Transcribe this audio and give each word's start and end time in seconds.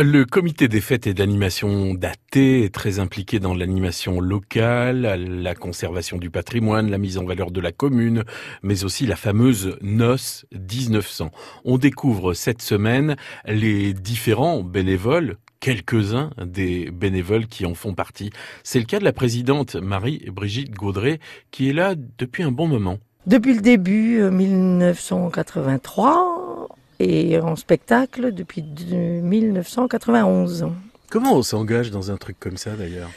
Le 0.00 0.24
comité 0.24 0.68
des 0.68 0.80
fêtes 0.80 1.08
et 1.08 1.12
d'animation 1.12 1.92
d'AT 1.92 2.36
est 2.36 2.72
très 2.72 3.00
impliqué 3.00 3.40
dans 3.40 3.52
l'animation 3.52 4.20
locale, 4.20 5.02
la 5.42 5.56
conservation 5.56 6.18
du 6.18 6.30
patrimoine, 6.30 6.88
la 6.88 6.98
mise 6.98 7.18
en 7.18 7.24
valeur 7.24 7.50
de 7.50 7.60
la 7.60 7.72
commune, 7.72 8.22
mais 8.62 8.84
aussi 8.84 9.06
la 9.06 9.16
fameuse 9.16 9.76
noce 9.80 10.46
1900. 10.52 11.32
On 11.64 11.78
découvre 11.78 12.32
cette 12.32 12.62
semaine 12.62 13.16
les 13.44 13.92
différents 13.92 14.62
bénévoles 14.62 15.36
quelques-uns 15.58 16.30
des 16.40 16.92
bénévoles 16.92 17.48
qui 17.48 17.66
en 17.66 17.74
font 17.74 17.94
partie. 17.94 18.30
C'est 18.62 18.78
le 18.78 18.84
cas 18.84 19.00
de 19.00 19.04
la 19.04 19.12
présidente 19.12 19.74
Marie-Brigitte 19.74 20.74
Gaudret 20.74 21.18
qui 21.50 21.70
est 21.70 21.72
là 21.72 21.96
depuis 21.96 22.44
un 22.44 22.52
bon 22.52 22.68
moment. 22.68 22.98
Depuis 23.26 23.52
le 23.52 23.62
début 23.62 24.22
1983, 24.30 26.37
et 26.98 27.38
en 27.38 27.56
spectacle 27.56 28.32
depuis 28.32 28.62
1991. 28.62 30.68
Comment 31.10 31.34
on 31.34 31.42
s'engage 31.42 31.90
dans 31.90 32.10
un 32.10 32.16
truc 32.16 32.38
comme 32.38 32.56
ça 32.56 32.70
d'ailleurs? 32.72 33.10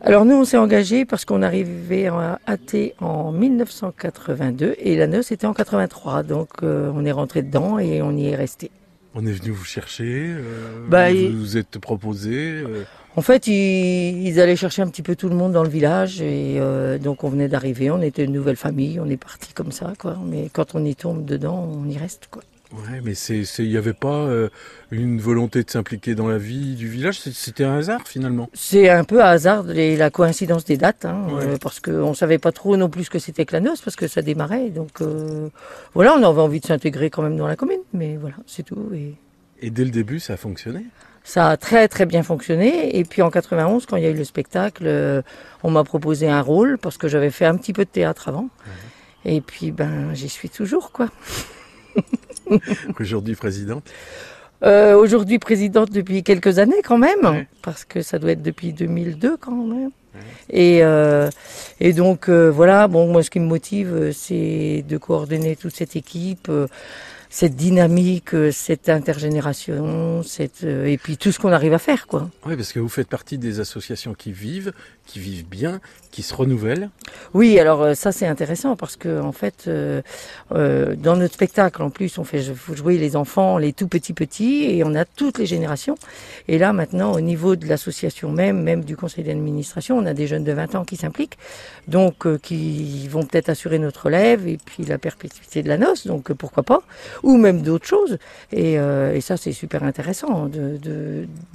Alors 0.00 0.24
nous, 0.24 0.36
on 0.36 0.44
s'est 0.44 0.56
engagé 0.56 1.04
parce 1.04 1.24
qu'on 1.24 1.42
arrivait 1.42 2.06
à 2.06 2.38
AT 2.46 2.94
en 3.00 3.32
1982 3.32 4.76
et 4.78 4.96
la 4.96 5.08
noce 5.08 5.32
était 5.32 5.46
en 5.46 5.54
83. 5.54 6.22
Donc 6.22 6.48
euh, 6.62 6.90
on 6.94 7.04
est 7.04 7.12
rentré 7.12 7.42
dedans 7.42 7.78
et 7.78 8.00
on 8.00 8.16
y 8.16 8.28
est 8.28 8.36
resté. 8.36 8.70
On 9.14 9.26
est 9.26 9.32
venu 9.32 9.50
vous 9.50 9.64
chercher, 9.64 10.34
euh, 10.36 10.86
bah, 10.88 11.12
vous 11.12 11.38
vous 11.38 11.56
êtes 11.56 11.78
proposé. 11.78 12.34
Euh. 12.34 12.84
En 13.16 13.22
fait, 13.22 13.48
ils, 13.48 14.38
allaient 14.38 14.54
chercher 14.54 14.82
un 14.82 14.86
petit 14.86 15.02
peu 15.02 15.16
tout 15.16 15.28
le 15.28 15.34
monde 15.34 15.50
dans 15.50 15.64
le 15.64 15.68
village 15.68 16.20
et 16.20 16.60
donc 17.02 17.24
on 17.24 17.28
venait 17.28 17.48
d'arriver, 17.48 17.90
on 17.90 18.00
était 18.00 18.22
une 18.22 18.32
nouvelle 18.32 18.54
famille, 18.54 19.00
on 19.00 19.10
est 19.10 19.16
parti 19.16 19.52
comme 19.54 19.72
ça 19.72 19.94
quoi. 19.98 20.16
Mais 20.24 20.48
quand 20.52 20.76
on 20.76 20.84
y 20.84 20.94
tombe 20.94 21.24
dedans, 21.24 21.68
on 21.74 21.88
y 21.88 21.98
reste 21.98 22.28
quoi. 22.30 22.42
Ouais, 22.72 23.00
mais 23.02 23.14
c'est, 23.14 23.44
il 23.58 23.70
n'y 23.70 23.78
avait 23.78 23.94
pas 23.94 24.26
euh, 24.26 24.50
une 24.90 25.20
volonté 25.20 25.62
de 25.62 25.70
s'impliquer 25.70 26.14
dans 26.14 26.28
la 26.28 26.36
vie 26.36 26.74
du 26.74 26.86
village? 26.86 27.18
C'était 27.20 27.64
un 27.64 27.78
hasard 27.78 28.06
finalement? 28.06 28.50
C'est 28.52 28.90
un 28.90 29.04
peu 29.04 29.22
un 29.22 29.28
hasard 29.28 29.64
la 29.66 30.10
coïncidence 30.10 30.66
des 30.66 30.76
dates, 30.76 31.06
hein, 31.06 31.26
euh, 31.32 31.56
parce 31.56 31.80
qu'on 31.80 32.12
savait 32.12 32.38
pas 32.38 32.52
trop 32.52 32.76
non 32.76 32.90
plus 32.90 33.04
ce 33.04 33.10
que 33.10 33.18
c'était 33.18 33.46
que 33.46 33.54
la 33.54 33.60
noce, 33.60 33.80
parce 33.80 33.96
que 33.96 34.06
ça 34.06 34.20
démarrait. 34.20 34.68
Donc 34.68 35.00
euh, 35.00 35.48
voilà, 35.94 36.14
on 36.14 36.22
avait 36.22 36.42
envie 36.42 36.60
de 36.60 36.66
s'intégrer 36.66 37.08
quand 37.08 37.22
même 37.22 37.38
dans 37.38 37.46
la 37.46 37.56
commune, 37.56 37.80
mais 37.94 38.18
voilà, 38.18 38.36
c'est 38.46 38.64
tout. 38.64 38.90
Et... 38.92 39.14
et 39.62 39.70
dès 39.70 39.84
le 39.84 39.90
début, 39.90 40.20
ça 40.20 40.34
a 40.34 40.36
fonctionné? 40.36 40.84
Ça 41.24 41.48
a 41.48 41.56
très 41.56 41.88
très 41.88 42.04
bien 42.04 42.22
fonctionné. 42.22 42.98
Et 42.98 43.04
puis 43.04 43.22
en 43.22 43.30
91, 43.30 43.86
quand 43.86 43.96
il 43.96 44.02
y 44.02 44.06
a 44.06 44.10
eu 44.10 44.14
le 44.14 44.24
spectacle, 44.24 45.22
on 45.62 45.70
m'a 45.70 45.84
proposé 45.84 46.28
un 46.28 46.42
rôle 46.42 46.76
parce 46.76 46.98
que 46.98 47.08
j'avais 47.08 47.30
fait 47.30 47.46
un 47.46 47.56
petit 47.56 47.72
peu 47.72 47.84
de 47.84 47.90
théâtre 47.90 48.28
avant. 48.28 48.48
Et 49.24 49.40
puis 49.40 49.70
ben, 49.70 50.12
j'y 50.12 50.28
suis 50.28 50.50
toujours 50.50 50.92
quoi. 50.92 51.08
Aujourd'hui 53.00 53.34
présidente. 53.34 53.84
Euh, 54.64 54.96
Aujourd'hui 54.96 55.38
présidente 55.38 55.90
depuis 55.92 56.22
quelques 56.22 56.58
années 56.58 56.82
quand 56.84 56.98
même, 56.98 57.46
parce 57.62 57.84
que 57.84 58.02
ça 58.02 58.18
doit 58.18 58.32
être 58.32 58.42
depuis 58.42 58.72
2002 58.72 59.36
quand 59.36 59.52
même. 59.52 59.90
Et, 60.50 60.80
euh, 60.82 61.30
et 61.78 61.92
donc 61.92 62.28
euh, 62.28 62.50
voilà, 62.50 62.88
bon 62.88 63.06
moi 63.12 63.22
ce 63.22 63.30
qui 63.30 63.38
me 63.38 63.46
motive 63.46 64.10
c'est 64.12 64.84
de 64.88 64.98
coordonner 64.98 65.54
toute 65.54 65.76
cette 65.76 65.94
équipe 65.94 66.50
cette 67.30 67.56
dynamique, 67.56 68.34
euh, 68.34 68.50
cette 68.50 68.88
intergénération, 68.88 70.22
cette 70.22 70.64
euh, 70.64 70.86
et 70.86 70.96
puis 70.96 71.16
tout 71.16 71.32
ce 71.32 71.38
qu'on 71.38 71.52
arrive 71.52 71.74
à 71.74 71.78
faire, 71.78 72.06
quoi. 72.06 72.30
Oui, 72.46 72.56
parce 72.56 72.72
que 72.72 72.80
vous 72.80 72.88
faites 72.88 73.08
partie 73.08 73.38
des 73.38 73.60
associations 73.60 74.14
qui 74.14 74.32
vivent, 74.32 74.72
qui 75.06 75.18
vivent 75.18 75.46
bien, 75.46 75.80
qui 76.10 76.22
se 76.22 76.34
renouvellent. 76.34 76.90
Oui, 77.34 77.58
alors 77.58 77.82
euh, 77.82 77.94
ça 77.94 78.12
c'est 78.12 78.26
intéressant 78.26 78.76
parce 78.76 78.96
que 78.96 79.20
en 79.20 79.32
fait, 79.32 79.64
euh, 79.66 80.02
dans 80.50 81.16
notre 81.16 81.34
spectacle, 81.34 81.82
en 81.82 81.90
plus, 81.90 82.18
on 82.18 82.24
fait 82.24 82.42
jouer 82.72 82.98
les 82.98 83.14
enfants, 83.16 83.58
les 83.58 83.72
tout 83.72 83.88
petits 83.88 84.14
petits, 84.14 84.64
et 84.64 84.84
on 84.84 84.94
a 84.94 85.04
toutes 85.04 85.38
les 85.38 85.46
générations. 85.46 85.96
Et 86.46 86.58
là 86.58 86.72
maintenant, 86.72 87.12
au 87.12 87.20
niveau 87.20 87.56
de 87.56 87.66
l'association 87.66 88.32
même, 88.32 88.62
même 88.62 88.84
du 88.84 88.96
conseil 88.96 89.24
d'administration, 89.24 89.98
on 89.98 90.06
a 90.06 90.14
des 90.14 90.26
jeunes 90.26 90.44
de 90.44 90.52
20 90.52 90.74
ans 90.76 90.84
qui 90.84 90.96
s'impliquent, 90.96 91.38
donc 91.88 92.26
qui 92.40 93.06
vont 93.08 93.24
peut-être 93.24 93.50
assurer 93.50 93.78
notre 93.78 94.06
relève 94.06 94.46
et 94.46 94.58
puis 94.62 94.84
la 94.84 94.98
perpétuité 94.98 95.62
de 95.62 95.68
la 95.68 95.76
noce. 95.76 96.06
Donc 96.06 96.32
pourquoi 96.32 96.62
pas 96.62 96.82
ou 97.22 97.36
même 97.36 97.62
d'autres 97.62 97.86
choses. 97.86 98.18
Et, 98.52 98.78
euh, 98.78 99.20
ça, 99.20 99.36
c'est 99.36 99.52
super 99.52 99.82
intéressant 99.82 100.46
de, 100.46 100.78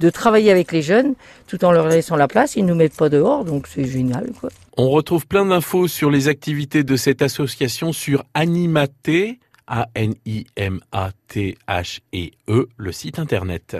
de, 0.00 0.10
travailler 0.10 0.50
avec 0.50 0.70
les 0.70 0.82
jeunes 0.82 1.14
tout 1.48 1.64
en 1.64 1.72
leur 1.72 1.88
laissant 1.88 2.16
la 2.16 2.28
place. 2.28 2.56
Ils 2.56 2.66
nous 2.66 2.74
mettent 2.74 2.96
pas 2.96 3.08
dehors, 3.08 3.44
donc 3.44 3.66
c'est 3.66 3.86
génial. 3.86 4.30
Quoi. 4.38 4.50
On 4.76 4.90
retrouve 4.90 5.26
plein 5.26 5.46
d'infos 5.46 5.88
sur 5.88 6.10
les 6.10 6.28
activités 6.28 6.84
de 6.84 6.96
cette 6.96 7.22
association 7.22 7.92
sur 7.92 8.24
Animaté, 8.34 9.38
A-N-I-M-A-T-H-E-E, 9.66 10.28
le 12.76 12.92
site 12.92 13.18
internet. 13.18 13.76